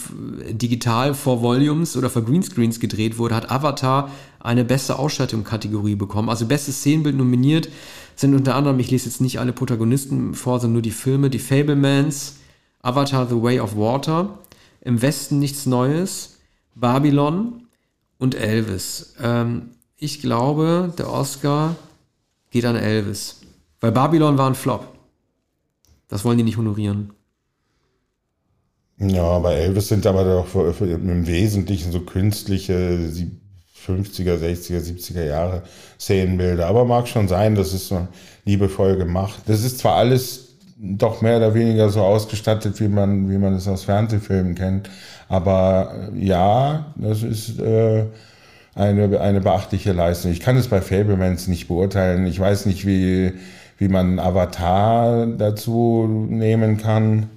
[0.51, 6.29] digital vor Volumes oder vor Greenscreens gedreht wurde, hat Avatar eine beste Ausstattung-Kategorie bekommen.
[6.29, 7.69] Also bestes Szenenbild nominiert
[8.17, 11.39] sind unter anderem, ich lese jetzt nicht alle Protagonisten vor, sondern nur die Filme, die
[11.39, 12.37] Fablemans,
[12.83, 14.39] Avatar The Way of Water,
[14.83, 16.37] Im Westen nichts Neues,
[16.75, 17.65] Babylon
[18.19, 19.15] und Elvis.
[19.23, 21.77] Ähm, ich glaube, der Oscar
[22.55, 23.41] geht an Elvis.
[23.81, 24.87] Weil Babylon war ein Flop.
[26.09, 27.13] Das wollen die nicht honorieren.
[28.97, 33.11] Ja, bei Elvis sind aber doch im Wesentlichen so künstliche
[33.87, 35.65] 50er, 60er, 70er Jahre
[35.99, 36.67] Szenenbilder.
[36.67, 38.07] Aber mag schon sein, das ist so
[38.45, 39.41] liebevoll gemacht.
[39.47, 43.67] Das ist zwar alles doch mehr oder weniger so ausgestattet, wie man, wie man es
[43.67, 44.89] aus Fernsehfilmen kennt.
[45.29, 48.05] Aber ja, das ist äh,
[48.75, 50.33] eine, eine beachtliche Leistung.
[50.33, 52.27] Ich kann es bei Fablemans nicht beurteilen.
[52.27, 53.33] Ich weiß nicht, wie,
[53.79, 57.31] wie man Avatar dazu nehmen kann.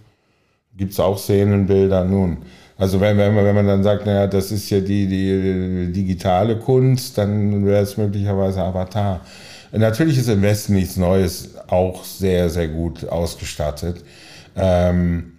[0.75, 2.05] Gibt es auch Szenenbilder?
[2.05, 2.37] Nun,
[2.77, 6.57] also wenn, wenn, man, wenn man dann sagt, naja, das ist ja die, die digitale
[6.57, 9.21] Kunst, dann wäre es möglicherweise Avatar.
[9.71, 14.03] Natürlich ist im Westen nichts Neues auch sehr, sehr gut ausgestattet.
[14.55, 15.36] Ähm,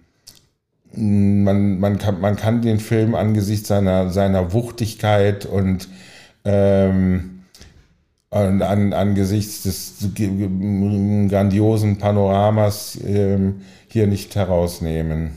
[0.93, 5.87] man, man, kann, man kann den Film angesichts seiner, seiner Wuchtigkeit und,
[6.45, 7.41] ähm,
[8.29, 15.31] und an, angesichts des grandiosen Panoramas ähm, hier nicht herausnehmen.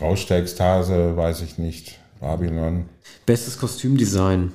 [0.00, 1.98] Rauschteekstase, weiß ich nicht.
[2.20, 2.86] Babylon.
[3.26, 4.52] Bestes Kostümdesign.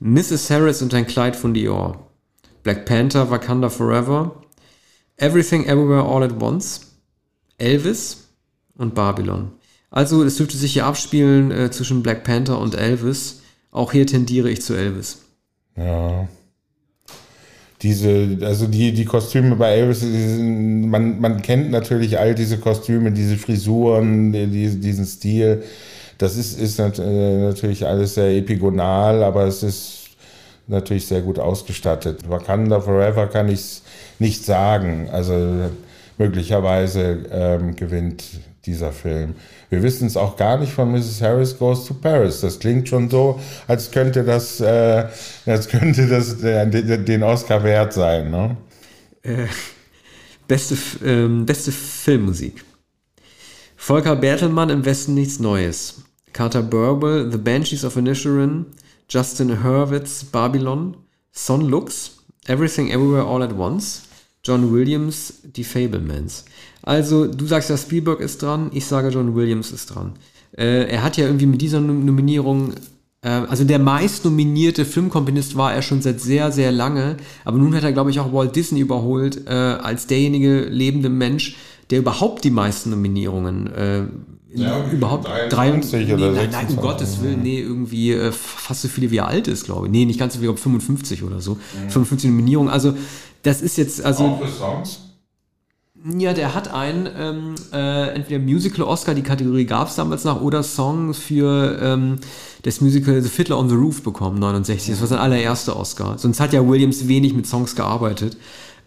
[0.00, 0.50] Mrs.
[0.50, 2.10] Harris und ein Kleid von Dior.
[2.62, 4.42] Black Panther, Wakanda Forever.
[5.16, 6.92] Everything Everywhere All at Once.
[7.58, 8.28] Elvis
[8.76, 9.52] und Babylon.
[9.90, 13.42] Also es dürfte sich hier abspielen äh, zwischen Black Panther und Elvis.
[13.70, 15.18] Auch hier tendiere ich zu Elvis.
[15.76, 16.28] Ja.
[17.82, 23.36] Diese, also die, die Kostüme bei Elvis, man, man kennt natürlich all diese Kostüme, diese
[23.36, 25.64] Frisuren, die, diesen Stil.
[26.16, 30.02] Das ist, ist äh, natürlich alles sehr epigonal, aber es ist
[30.68, 32.28] natürlich sehr gut ausgestattet.
[32.30, 33.82] Wakanda Forever kann ich
[34.20, 35.08] nicht sagen.
[35.10, 35.70] Also
[36.18, 38.24] möglicherweise ähm, gewinnt
[38.66, 39.34] dieser Film.
[39.70, 41.20] Wir wissen es auch gar nicht von Mrs.
[41.20, 42.40] Harris Goes to Paris.
[42.40, 45.06] Das klingt schon so, als könnte das, äh,
[45.46, 46.66] als könnte das äh,
[46.98, 48.30] den Oscar wert sein.
[48.30, 48.56] Ne?
[49.22, 49.46] Äh,
[50.46, 52.64] beste, ähm, beste Filmmusik.
[53.76, 56.02] Volker Bertelmann im Westen nichts Neues.
[56.32, 58.66] Carter Burwell, The Banshees of Inisherin,
[59.08, 60.96] Justin Hurwitz, Babylon,
[61.32, 64.02] Son Lux, Everything Everywhere All at Once,
[64.44, 66.44] John Williams, Die Fablemans.
[66.82, 70.14] Also, du sagst ja, Spielberg ist dran, ich sage, John Williams ist dran.
[70.56, 72.72] Äh, er hat ja irgendwie mit dieser Nominierung,
[73.22, 77.74] äh, also der meist nominierte Filmkomponist war er schon seit sehr, sehr lange, aber nun
[77.74, 81.56] hat er, glaube ich, auch Walt Disney überholt äh, als derjenige lebende Mensch,
[81.90, 84.02] der überhaupt die meisten Nominierungen äh,
[84.54, 88.82] ja, überhaupt 23 drei, oder nee, Nein, nein, um Gottes Willen, nee, irgendwie äh, fast
[88.82, 89.92] so viele wie er alt ist, glaube ich.
[89.92, 91.54] Nee, nicht ganz so viel, 55 oder so.
[91.54, 91.90] Mhm.
[91.90, 92.70] 55 Nominierungen.
[92.70, 92.94] Also,
[93.42, 94.24] das ist jetzt, also.
[94.24, 95.00] Auch für Songs?
[96.04, 100.40] Ja, der hat einen, ähm, äh, entweder Musical Oscar, die Kategorie gab es damals noch,
[100.42, 102.18] oder Song für ähm,
[102.62, 104.90] das Musical The Fiddler on the Roof bekommen, 69.
[104.90, 106.18] Das war sein allererster Oscar.
[106.18, 108.36] Sonst hat ja Williams wenig mit Songs gearbeitet.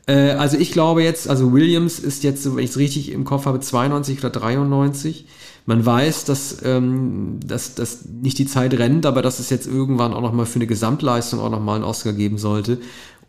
[0.08, 3.46] Äh, also ich glaube jetzt, also Williams ist jetzt, wenn ich es richtig im Kopf
[3.46, 5.26] habe, 92 oder 93.
[5.68, 10.14] Man weiß, dass, ähm, dass, dass nicht die Zeit rennt, aber dass es jetzt irgendwann
[10.14, 12.80] auch nochmal für eine Gesamtleistung auch nochmal einen Oscar geben sollte.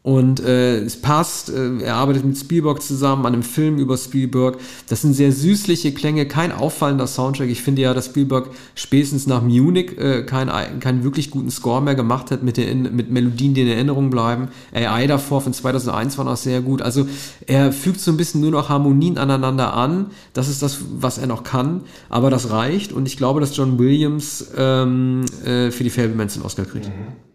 [0.07, 4.57] Und äh, es passt, äh, er arbeitet mit Spielberg zusammen an einem Film über Spielberg.
[4.89, 7.49] Das sind sehr süßliche Klänge, kein auffallender Soundtrack.
[7.49, 11.97] Ich finde ja, dass Spielberg spätestens nach Munich äh, keinen keinen wirklich guten Score mehr
[11.97, 14.47] gemacht hat mit, den, mit Melodien, die in Erinnerung bleiben.
[14.73, 16.83] AI davor von 2001 war noch sehr gut.
[16.83, 17.09] Also
[17.45, 20.13] er fügt so ein bisschen nur noch Harmonien aneinander an.
[20.35, 21.81] Das ist das, was er noch kann.
[22.11, 22.93] Aber das reicht.
[22.93, 26.87] Und ich glaube, dass John Williams ähm, äh, für die Fablemans den Oscar kriegt.
[26.87, 27.26] Mhm.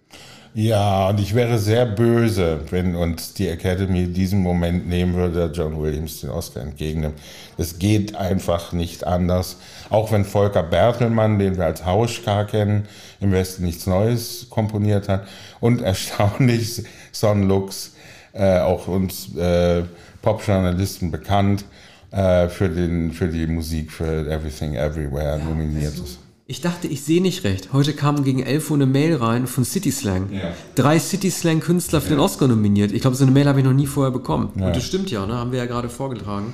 [0.54, 5.82] Ja, und ich wäre sehr böse, wenn uns die Academy diesen Moment nehmen würde, John
[5.82, 7.18] Williams den Oscar entgegennimmt.
[7.58, 9.56] Es geht einfach nicht anders.
[9.90, 12.86] Auch wenn Volker Bertelmann, den wir als Hauschka kennen,
[13.22, 15.26] im Westen nichts Neues komponiert hat.
[15.62, 16.84] Und erstaunlich
[17.14, 17.94] Son Lux,
[18.34, 19.84] äh, auch uns äh,
[20.22, 21.64] Popjournalisten bekannt,
[22.12, 26.20] äh, für, den, für die Musik für Everything Everywhere ja, nominiert ist.
[26.52, 27.72] Ich dachte, ich sehe nicht recht.
[27.72, 30.34] Heute kam gegen 11 Uhr eine Mail rein von City Slang.
[30.34, 30.54] Ja.
[30.76, 32.16] Drei City Slang Künstler für ja.
[32.16, 32.92] den Oscar nominiert.
[32.92, 34.52] Ich glaube, so eine Mail habe ich noch nie vorher bekommen.
[34.58, 34.68] Ja.
[34.68, 35.36] Und das stimmt ja, ne?
[35.36, 36.54] haben wir ja gerade vorgetragen.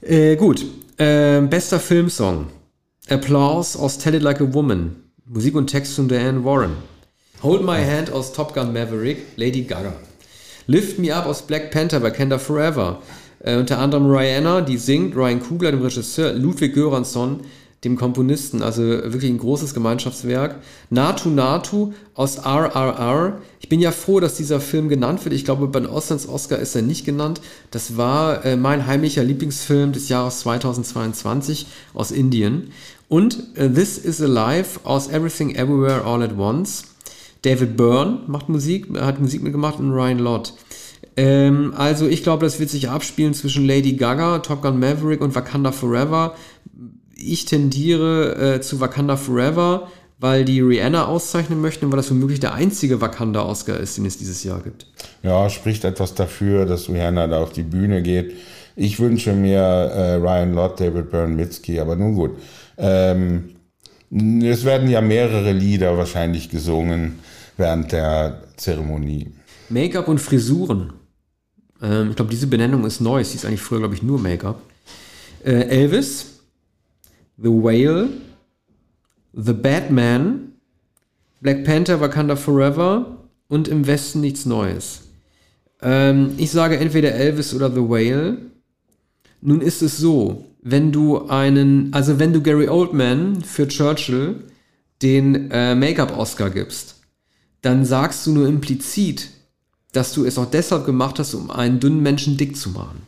[0.00, 0.66] Äh, gut.
[0.96, 2.48] Äh, bester Filmsong.
[3.08, 4.96] Applause aus Tell It Like a Woman.
[5.24, 6.72] Musik und Text von Diane Warren.
[7.44, 9.18] Hold My Hand aus Top Gun Maverick.
[9.36, 9.92] Lady Gaga.
[10.66, 13.00] Lift Me Up aus Black Panther bei Kenda Forever.
[13.38, 17.40] Äh, unter anderem Rihanna, die singt, Ryan Kugler, dem Regisseur, Ludwig Göransson,
[17.84, 20.56] dem Komponisten, also wirklich ein großes Gemeinschaftswerk.
[20.90, 23.40] Natu Natu aus RRR.
[23.60, 25.34] Ich bin ja froh, dass dieser Film genannt wird.
[25.34, 27.40] Ich glaube, bei den Auslands Oscar ist er nicht genannt.
[27.70, 32.70] Das war äh, mein heimlicher Lieblingsfilm des Jahres 2022 aus Indien.
[33.08, 36.84] Und äh, This is Alive aus Everything Everywhere All at Once.
[37.42, 40.52] David Byrne macht Musik, hat Musik mitgemacht und Ryan Lott.
[41.16, 45.34] Ähm, also ich glaube, das wird sich abspielen zwischen Lady Gaga, Top Gun Maverick und
[45.34, 46.34] Wakanda Forever
[47.22, 52.40] ich tendiere äh, zu Wakanda Forever, weil die Rihanna auszeichnen möchten und weil das womöglich
[52.40, 54.86] der einzige Wakanda-Oscar ist, den es dieses Jahr gibt.
[55.22, 58.34] Ja, spricht etwas dafür, dass Rihanna da auf die Bühne geht.
[58.76, 62.38] Ich wünsche mir äh, Ryan Lott, David Byrne, Mitski, aber nun gut.
[62.76, 63.56] Ähm,
[64.42, 67.18] es werden ja mehrere Lieder wahrscheinlich gesungen
[67.56, 69.32] während der Zeremonie.
[69.68, 70.92] Make-up und Frisuren.
[71.82, 73.22] Ähm, ich glaube, diese Benennung ist neu.
[73.24, 74.60] Sie ist eigentlich früher, glaube ich, nur Make-up.
[75.44, 76.39] Äh, Elvis,
[77.42, 78.08] The Whale,
[79.32, 80.52] The Batman,
[81.40, 83.16] Black Panther, Wakanda Forever
[83.48, 85.02] und im Westen nichts Neues.
[85.80, 88.38] Ähm, ich sage entweder Elvis oder The Whale.
[89.40, 94.44] Nun ist es so, wenn du einen, also wenn du Gary Oldman für Churchill
[95.00, 96.96] den äh, Make-up-Oscar gibst,
[97.62, 99.30] dann sagst du nur implizit,
[99.92, 103.00] dass du es auch deshalb gemacht hast, um einen dünnen Menschen dick zu machen.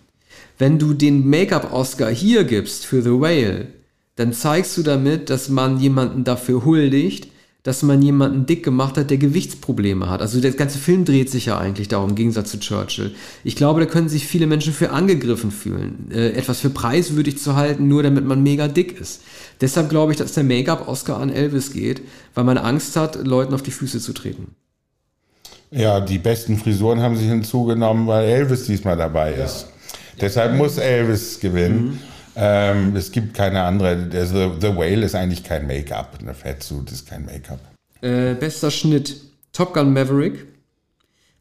[0.57, 3.69] Wenn du den Make-up-Oscar hier gibst für The Whale,
[4.17, 7.29] dann zeigst du damit, dass man jemanden dafür huldigt,
[7.63, 10.21] dass man jemanden dick gemacht hat, der Gewichtsprobleme hat.
[10.21, 13.15] Also der ganze Film dreht sich ja eigentlich darum, im Gegensatz zu Churchill.
[13.45, 17.55] Ich glaube, da können sich viele Menschen für angegriffen fühlen, äh, etwas für preiswürdig zu
[17.55, 19.23] halten, nur damit man mega dick ist.
[19.61, 22.03] Deshalb glaube ich, dass der Make-up-Oscar an Elvis geht,
[22.35, 24.57] weil man Angst hat, Leuten auf die Füße zu treten.
[25.71, 29.63] Ja, die besten Frisuren haben sich hinzugenommen, weil Elvis diesmal dabei ist.
[29.63, 29.69] Ja.
[30.21, 31.85] Deshalb muss Elvis gewinnen.
[31.85, 31.99] Mhm.
[32.35, 34.09] Ähm, es gibt keine andere.
[34.13, 36.19] Also The Whale ist eigentlich kein Make-up.
[36.21, 37.61] Eine Fettsuit ist kein Make-up.
[38.01, 39.21] Äh, bester Schnitt:
[39.53, 40.47] Top Gun Maverick,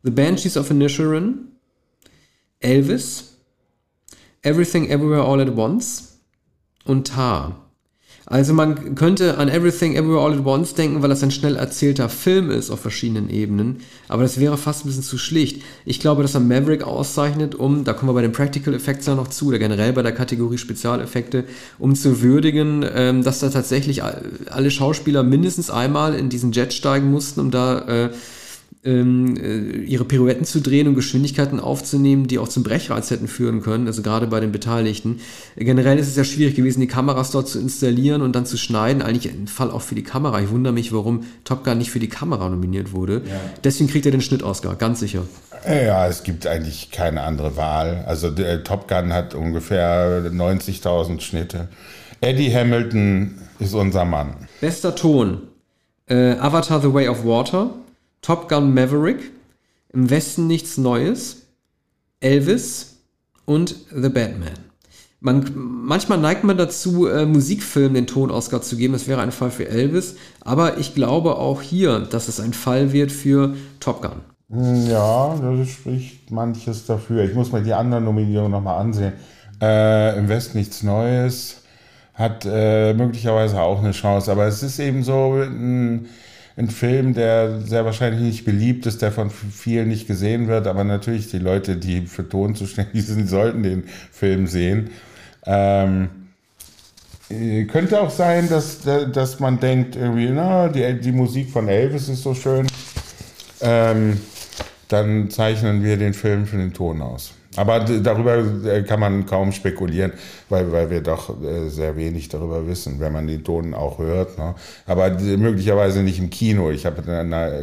[0.04, 1.47] The Banshees of Inisherin,
[2.60, 3.38] Elvis,
[4.41, 6.19] Everything Everywhere All at Once
[6.86, 7.71] und Tar.
[8.32, 12.08] Also man könnte an Everything Everywhere All at Once denken, weil das ein schnell erzählter
[12.08, 13.82] Film ist auf verschiedenen Ebenen.
[14.08, 15.62] Aber das wäre fast ein bisschen zu schlicht.
[15.84, 19.15] Ich glaube, dass er Maverick auszeichnet, um, da kommen wir bei den Practical Effects ja
[19.15, 21.44] noch zu, oder generell bei der Kategorie Spezialeffekte,
[21.78, 27.12] um zu würdigen, ähm, dass da tatsächlich alle Schauspieler mindestens einmal in diesen Jet steigen
[27.12, 28.10] mussten, um da äh,
[28.84, 33.62] ähm, äh, ihre Pirouetten zu drehen und Geschwindigkeiten aufzunehmen, die auch zum Brechreiz hätten führen
[33.62, 35.20] können, also gerade bei den Beteiligten.
[35.56, 39.02] Generell ist es ja schwierig gewesen, die Kameras dort zu installieren und dann zu schneiden.
[39.02, 40.41] Eigentlich ein Fall auch für die Kamera.
[40.41, 43.22] Ich wundere mich, warum Top Gun nicht für die Kamera nominiert wurde.
[43.26, 43.39] Ja.
[43.63, 45.24] Deswegen kriegt er den Schnitt-Oscar, ganz sicher.
[45.67, 48.04] Ja, es gibt eigentlich keine andere Wahl.
[48.08, 51.67] Also der Top Gun hat ungefähr 90.000 Schnitte.
[52.20, 54.48] Eddie Hamilton ist unser Mann.
[54.60, 55.44] Bester Ton.
[56.08, 57.76] Äh, Avatar The Way of Water
[58.22, 59.32] Top Gun Maverick,
[59.94, 61.48] Im Westen nichts Neues,
[62.20, 62.98] Elvis
[63.46, 64.72] und The Batman.
[65.20, 68.94] Man, manchmal neigt man dazu, äh, Musikfilmen den Ton-Oscar zu geben.
[68.94, 70.16] Das wäre ein Fall für Elvis.
[70.40, 74.22] Aber ich glaube auch hier, dass es ein Fall wird für Top Gun.
[74.50, 77.24] Hm, ja, das spricht manches dafür.
[77.24, 79.14] Ich muss mir die anderen Nominierungen nochmal ansehen.
[79.62, 81.62] Äh, Im Westen nichts Neues
[82.16, 84.32] hat äh, möglicherweise auch eine Chance.
[84.32, 86.08] Aber es ist eben so, hm,
[86.58, 90.84] ein Film, der sehr wahrscheinlich nicht beliebt ist, der von vielen nicht gesehen wird, aber
[90.84, 94.90] natürlich die Leute, die für Ton zuständig sind, sollten den Film sehen.
[95.46, 96.10] Ähm,
[97.30, 102.10] äh, könnte auch sein, dass, dass man denkt, irgendwie, na, die, die Musik von Elvis
[102.10, 102.68] ist so schön.
[103.62, 104.20] Ähm,
[104.88, 107.34] dann zeichnen wir den Film für den Ton aus.
[107.58, 110.14] Aber darüber äh, kann man kaum spekulieren,
[110.48, 114.38] weil, weil wir doch äh, sehr wenig darüber wissen, wenn man den Ton auch hört.
[114.38, 114.56] Ne?
[114.86, 116.72] Aber möglicherweise nicht im Kino.
[116.72, 117.02] Ich habe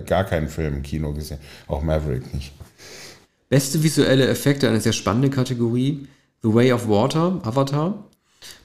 [0.06, 2.52] gar keinen Film im Kino gesehen, auch Maverick nicht.
[3.48, 6.06] Beste visuelle Effekte, eine sehr spannende Kategorie.
[6.42, 8.04] The Way of Water, Avatar.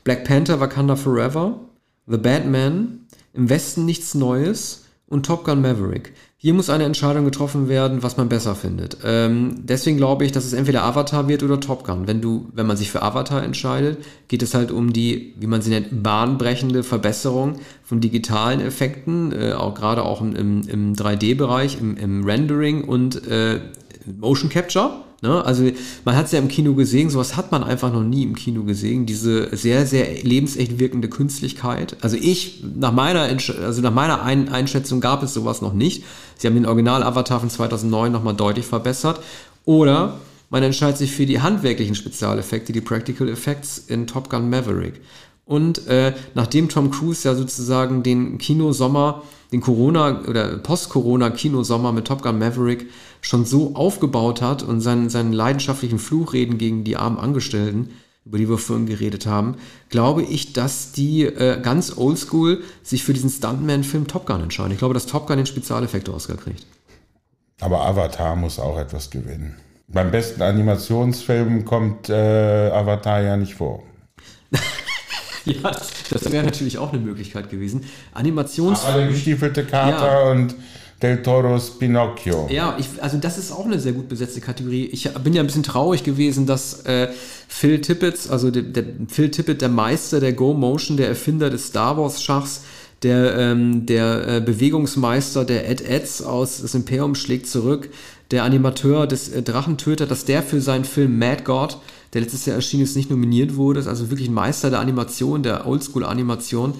[0.04, 1.60] Black Panther, Wakanda Forever.
[2.06, 3.08] The Batman.
[3.34, 4.83] Im Westen nichts Neues.
[5.08, 6.14] Und Top Gun Maverick.
[6.38, 8.98] Hier muss eine Entscheidung getroffen werden, was man besser findet.
[9.06, 12.06] Ähm, deswegen glaube ich, dass es entweder Avatar wird oder Top Gun.
[12.06, 15.62] Wenn du, wenn man sich für Avatar entscheidet, geht es halt um die, wie man
[15.62, 21.96] sie nennt, bahnbrechende Verbesserung von digitalen Effekten, äh, auch gerade auch im, im 3D-Bereich, im,
[21.96, 23.62] im, Rendering und äh,
[24.20, 25.04] Motion Capture.
[25.24, 25.44] Ne?
[25.46, 25.64] Also
[26.04, 28.64] man hat es ja im Kino gesehen, sowas hat man einfach noch nie im Kino
[28.64, 31.96] gesehen, diese sehr, sehr lebensecht wirkende Künstlichkeit.
[32.02, 36.04] Also ich, nach meiner, also nach meiner Ein Einschätzung gab es sowas noch nicht.
[36.38, 39.22] Sie haben den Original-Avatar von 2009 nochmal deutlich verbessert.
[39.64, 45.00] Oder man entscheidet sich für die handwerklichen Spezialeffekte, die Practical Effects in Top Gun Maverick.
[45.46, 52.22] Und äh, nachdem Tom Cruise ja sozusagen den Kinosommer, den Corona- oder Post-Corona-Kinosommer mit Top
[52.22, 52.90] Gun Maverick
[53.22, 57.90] schon so aufgebaut hat und seinen, seinen leidenschaftlichen Fluchreden gegen die armen Angestellten,
[58.26, 59.56] über die wir vorhin geredet haben,
[59.90, 64.72] glaube ich, dass die äh, ganz oldschool sich für diesen Stuntman-Film Top Gun entscheiden.
[64.72, 66.66] Ich glaube, dass Top Gun den Spezialeffekte-Oscar kriegt.
[67.60, 69.58] Aber Avatar muss auch etwas gewinnen.
[69.88, 73.84] Beim besten Animationsfilm kommt äh, Avatar ja nicht vor.
[75.64, 75.72] ja,
[76.10, 77.86] das, wäre natürlich auch eine Möglichkeit gewesen.
[78.14, 78.94] Animationsfilm.
[78.94, 80.32] Aber der gestiefelte Kater ja.
[80.32, 80.56] und
[81.04, 82.48] Del Toros Pinocchio.
[82.50, 84.86] Ja, ich, also das ist auch eine sehr gut besetzte Kategorie.
[84.86, 87.10] Ich bin ja ein bisschen traurig gewesen, dass äh,
[87.50, 91.68] Phil Tippett, also der, der, Phil Tippett, der Meister der Go Motion, der Erfinder des
[91.68, 92.62] Star Wars Schachs,
[93.04, 97.90] der, ähm, der äh, Bewegungsmeister der Ed Eds aus Das Imperium schlägt zurück,
[98.32, 101.80] der Animateur des äh, Drachentöter, dass der für seinen Film Mad God,
[102.14, 105.44] der letztes Jahr erschienen ist, nicht nominiert wurde, ist also wirklich ein Meister der Animation,
[105.44, 106.74] der Oldschool-Animation.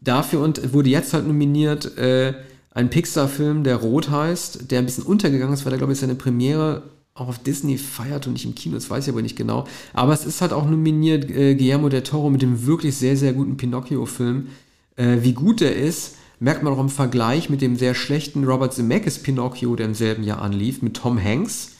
[0.00, 2.34] Dafür und wurde jetzt halt nominiert äh,
[2.72, 6.14] ein Pixar-Film, der Rot heißt, der ein bisschen untergegangen ist, weil er, glaube ich, seine
[6.14, 6.82] Premiere
[7.14, 9.66] auch auf Disney feiert und nicht im Kino, das weiß ich aber nicht genau.
[9.94, 13.32] Aber es ist halt auch nominiert äh, Guillermo del Toro mit dem wirklich sehr, sehr
[13.32, 14.48] guten Pinocchio-Film.
[14.96, 18.74] Äh, wie gut er ist, merkt man auch im Vergleich mit dem sehr schlechten Robert
[18.74, 21.75] Zemeckis Pinocchio, der im selben Jahr anlief, mit Tom Hanks.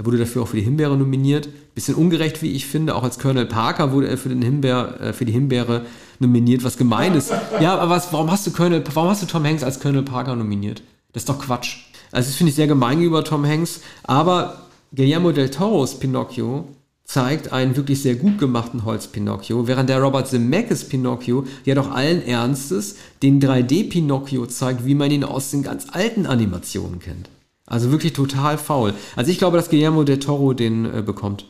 [0.00, 1.50] Er wurde dafür auch für die Himbeere nominiert.
[1.74, 2.94] Bisschen ungerecht, wie ich finde.
[2.94, 5.84] Auch als Colonel Parker wurde er für, den Himbeer, äh, für die Himbeere
[6.18, 7.34] nominiert, was gemein ist.
[7.60, 10.36] Ja, aber was, warum hast du Colonel, warum hast du Tom Hanks als Colonel Parker
[10.36, 10.82] nominiert?
[11.12, 11.84] Das ist doch Quatsch.
[12.12, 13.82] Also das finde ich sehr gemein gegenüber Tom Hanks.
[14.04, 16.68] Aber Guillermo del Toros Pinocchio
[17.04, 22.26] zeigt einen wirklich sehr gut gemachten Holz-Pinocchio, während der Robert Zemeckis Pinocchio ja doch allen
[22.26, 27.28] Ernstes den 3D-Pinocchio zeigt, wie man ihn aus den ganz alten Animationen kennt.
[27.70, 28.94] Also wirklich total faul.
[29.14, 31.46] Also ich glaube, dass Guillermo del Toro den äh, bekommt.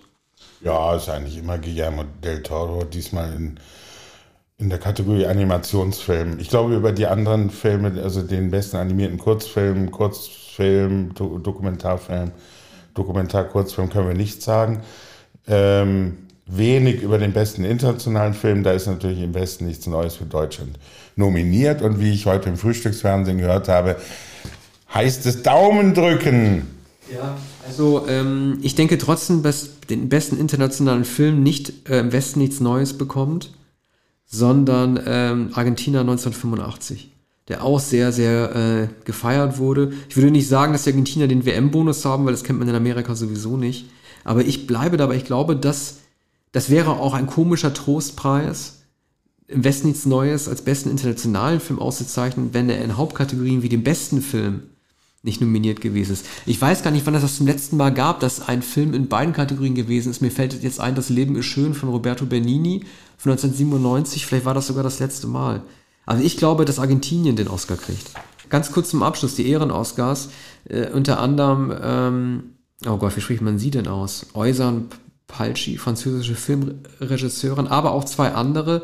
[0.63, 3.59] Ja, ist eigentlich immer Guillermo del Toro, diesmal in,
[4.59, 6.39] in der Kategorie Animationsfilm.
[6.39, 12.33] Ich glaube, über die anderen Filme, also den besten animierten Kurzfilm, Kurzfilm, Do Dokumentarfilm,
[12.93, 14.83] Dokumentar-Kurzfilm können wir nichts sagen.
[15.49, 20.27] Ähm, wenig über den besten internationalen Film, da ist natürlich im Westen nichts Neues für
[20.27, 20.79] Deutschland
[21.17, 21.81] nominiert.
[21.81, 23.97] Und wie ich heute im Frühstücksfernsehen gehört habe,
[24.93, 26.67] heißt es Daumen drücken.
[27.13, 32.41] Ja, also ähm, ich denke trotzdem, dass den besten internationalen Film nicht äh, im Westen
[32.41, 33.53] nichts Neues bekommt,
[34.27, 37.11] sondern ähm, Argentina 1985,
[37.49, 39.93] der auch sehr, sehr äh, gefeiert wurde.
[40.09, 42.75] Ich würde nicht sagen, dass die Argentinier den WM-Bonus haben, weil das kennt man in
[42.77, 43.87] Amerika sowieso nicht.
[44.23, 45.97] Aber ich bleibe dabei, ich glaube, dass
[46.53, 48.83] das wäre auch ein komischer Trostpreis,
[49.47, 53.83] im Westen nichts Neues als besten internationalen Film auszuzeichnen, wenn er in Hauptkategorien wie dem
[53.83, 54.63] besten Film
[55.23, 56.27] nicht nominiert gewesen ist.
[56.47, 59.09] Ich weiß gar nicht, wann es das zum letzten Mal gab, dass ein Film in
[59.09, 60.23] beiden Kategorien gewesen ist.
[60.23, 62.85] Mir fällt jetzt ein, Das Leben ist schön von Roberto Bernini
[63.19, 64.25] von 1997.
[64.25, 65.63] Vielleicht war das sogar das letzte Mal.
[66.07, 68.13] Also ich glaube, dass Argentinien den Oscar kriegt.
[68.49, 70.31] Ganz kurz zum Abschluss, die Ehren-Oscars.
[70.69, 72.43] Äh, unter anderem, ähm,
[72.87, 74.27] oh Gott, wie spricht man sie denn aus?
[74.35, 74.87] Eusan
[75.29, 78.83] Palci, französische Filmregisseurin, aber auch zwei andere,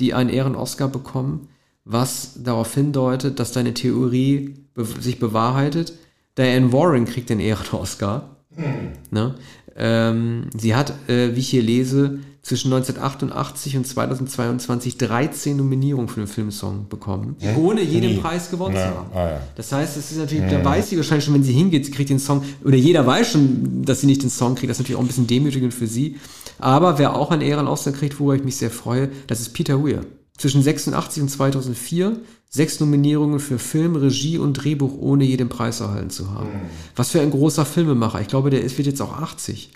[0.00, 1.48] die einen Ehren-Oscar bekommen
[1.86, 5.94] was darauf hindeutet, dass deine Theorie be sich bewahrheitet.
[6.36, 8.36] Diane Warren kriegt den Ehren-Oscar.
[8.54, 8.92] Hm.
[9.10, 9.36] Ne?
[9.76, 16.20] Ähm, sie hat, äh, wie ich hier lese, zwischen 1988 und 2022 13 Nominierungen für
[16.20, 17.56] den Filmsong bekommen, hm?
[17.58, 18.18] ohne jeden Nie.
[18.18, 19.10] Preis gewonnen zu haben.
[19.12, 19.40] Ah, ja.
[19.56, 20.50] Das heißt, es ist natürlich, hm.
[20.50, 23.32] da weiß sie wahrscheinlich schon, wenn sie hingeht, sie kriegt den Song, oder jeder weiß
[23.32, 25.86] schon, dass sie nicht den Song kriegt, das ist natürlich auch ein bisschen demütigend für
[25.86, 26.16] sie.
[26.58, 30.02] Aber wer auch einen Ehrenausgang kriegt, worüber ich mich sehr freue, das ist Peter Weir.
[30.36, 32.18] Zwischen 86 und 2004
[32.48, 36.48] sechs Nominierungen für Film, Regie und Drehbuch ohne jeden Preis erhalten zu haben.
[36.48, 36.70] Mhm.
[36.94, 38.20] Was für ein großer Filmemacher.
[38.20, 39.70] Ich glaube, der ist, wird jetzt auch 80.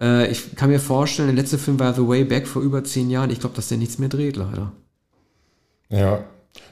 [0.00, 3.10] Äh, ich kann mir vorstellen, der letzte Film war The Way Back vor über zehn
[3.10, 3.30] Jahren.
[3.30, 4.72] Ich glaube, dass der nichts mehr dreht, leider.
[5.90, 6.24] Ja,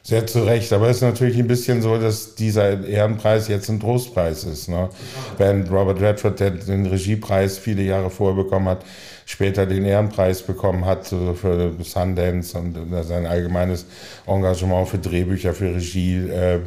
[0.03, 0.73] sehr zu Recht.
[0.73, 4.69] Aber es ist natürlich ein bisschen so, dass dieser Ehrenpreis jetzt ein Trostpreis ist.
[4.69, 4.89] Ne?
[5.39, 8.85] Während Robert Redford den Regiepreis viele Jahre vorher bekommen hat,
[9.27, 13.87] später den Ehrenpreis bekommen hat für Sundance und sein allgemeines
[14.27, 16.61] Engagement für Drehbücher, für Regie äh,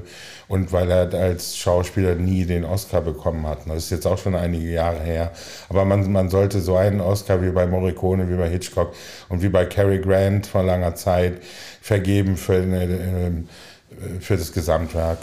[0.47, 3.59] und weil er als Schauspieler nie den Oscar bekommen hat.
[3.67, 5.31] Das ist jetzt auch schon einige Jahre her.
[5.69, 8.93] Aber man, man sollte so einen Oscar wie bei Morricone, wie bei Hitchcock
[9.29, 11.41] und wie bei Cary Grant vor langer Zeit
[11.85, 13.43] vergeben für, äh,
[14.19, 15.19] für das Gesamtwerk.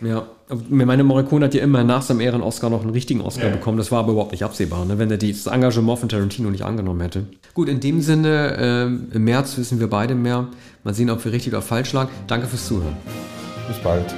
[0.00, 0.26] Ja,
[0.68, 3.52] meine Morricone hat ja immer nach seinem Ehren-Oscar noch einen richtigen Oscar ja.
[3.52, 3.78] bekommen.
[3.78, 4.98] Das war aber überhaupt nicht absehbar, ne?
[4.98, 7.26] wenn er das Engagement von Tarantino nicht angenommen hätte.
[7.54, 10.48] Gut, in dem Sinne, äh, im März wissen wir beide mehr.
[10.82, 12.10] Mal sehen, ob wir richtig oder falsch lagen.
[12.26, 12.96] Danke fürs Zuhören.
[13.68, 14.12] Bis bald.